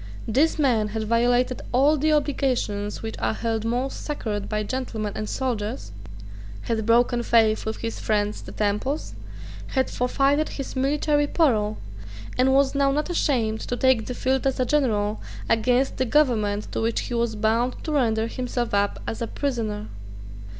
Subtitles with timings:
[0.27, 5.29] This man had violated all the obligations which are held most sacred by gentlemen and
[5.29, 5.91] soldiers,
[6.61, 9.13] had broken faith with his friends the Temples,
[9.75, 11.77] had forfeited his military parole,
[12.35, 16.71] and was now not ashamed to take the field as a general against the government
[16.71, 19.85] to which he was bound to render himself up as a prisoner.